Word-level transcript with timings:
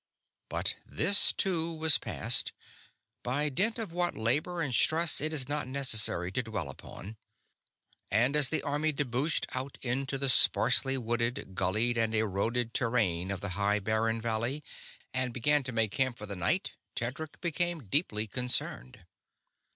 But 0.49 0.77
this, 0.83 1.31
too, 1.31 1.75
was 1.75 1.99
passed 1.99 2.53
by 3.21 3.49
dint 3.49 3.77
of 3.77 3.91
what 3.91 4.15
labor 4.17 4.59
and 4.63 4.73
stress 4.73 5.21
it 5.21 5.31
is 5.31 5.47
not 5.47 5.67
necessary 5.67 6.31
to 6.31 6.41
dwell 6.41 6.71
upon 6.71 7.17
and 8.09 8.35
as 8.35 8.49
the 8.49 8.63
army 8.63 8.91
debouched 8.93 9.45
out 9.55 9.77
onto 9.85 10.17
the 10.17 10.27
sparsely 10.27 10.97
wooded, 10.97 11.53
gullied 11.53 11.99
and 11.99 12.15
eroded 12.15 12.73
terrain 12.73 13.29
of 13.29 13.41
the 13.41 13.49
high 13.49 13.77
barren 13.77 14.19
valley 14.19 14.63
and 15.13 15.35
began 15.35 15.61
to 15.65 15.71
make 15.71 15.91
camp 15.91 16.17
for 16.17 16.25
the 16.25 16.35
night. 16.35 16.73
Tedric 16.95 17.39
became 17.39 17.85
deeply 17.85 18.25
concerned. 18.25 19.05